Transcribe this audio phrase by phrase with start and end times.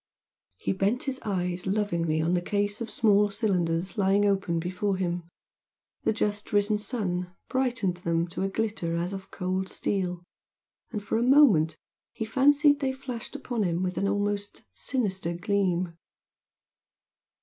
[0.57, 5.29] He bent his eyes lovingly on the case of small cylinders lying open before him;
[6.05, 10.23] the just risen sun brightened them to a glitter as of cold steel,
[10.89, 11.77] and for a moment
[12.13, 15.95] he fancied they flashed upon him with an almost sinister gleam.